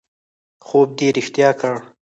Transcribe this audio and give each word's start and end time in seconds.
خوب 0.65 0.89
دې 0.97 1.07
رښتیا 1.17 1.49
کړ 1.59 1.75